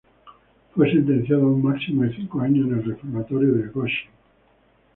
Fue 0.73 0.89
sentenciado 0.89 1.43
a 1.43 1.51
un 1.51 1.61
máximo 1.61 2.01
de 2.01 2.15
cinco 2.15 2.41
años 2.41 2.67
en 2.67 2.73
el 2.73 2.83
reformatorio 2.85 3.53
de 3.53 3.67
Goshen. 3.67 4.09